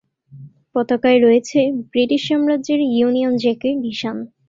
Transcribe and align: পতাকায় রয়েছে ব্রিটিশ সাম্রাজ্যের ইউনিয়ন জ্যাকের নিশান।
পতাকায় 0.73 1.19
রয়েছে 1.19 1.59
ব্রিটিশ 1.91 2.21
সাম্রাজ্যের 2.27 2.79
ইউনিয়ন 2.91 3.33
জ্যাকের 3.43 3.75
নিশান। 3.85 4.17